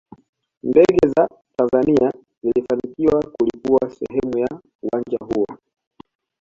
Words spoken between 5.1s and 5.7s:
huo